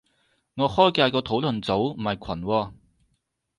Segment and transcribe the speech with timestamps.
[0.55, 2.73] 我開嘅係個討論組，唔係群喎